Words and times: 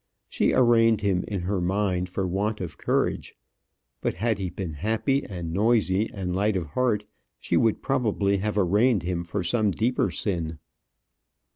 She 0.27 0.51
arraigned 0.51 1.01
him 1.01 1.23
in 1.27 1.41
her 1.41 1.61
mind 1.61 2.09
for 2.09 2.25
want 2.25 2.59
of 2.59 2.75
courage; 2.75 3.35
but 4.01 4.15
had 4.15 4.39
he 4.39 4.49
been 4.49 4.73
happy, 4.73 5.23
and 5.23 5.53
noisy, 5.53 6.09
and 6.11 6.35
light 6.35 6.57
of 6.57 6.65
heart, 6.65 7.05
she 7.39 7.55
would 7.55 7.83
probably 7.83 8.37
have 8.37 8.57
arraigned 8.57 9.03
him 9.03 9.23
for 9.23 9.43
some 9.43 9.69
deeper 9.69 10.09
sin. 10.09 10.57